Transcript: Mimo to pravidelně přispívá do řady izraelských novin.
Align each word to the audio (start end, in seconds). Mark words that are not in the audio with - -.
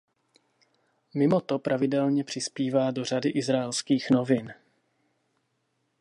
Mimo 1.15 1.41
to 1.41 1.59
pravidelně 1.59 2.23
přispívá 2.23 2.91
do 2.91 3.03
řady 3.05 3.29
izraelských 3.29 4.09
novin. 4.11 4.53